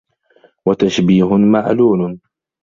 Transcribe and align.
وَتَشْبِيهٌ 0.65 1.31
مَعْلُولٌ 1.35 2.19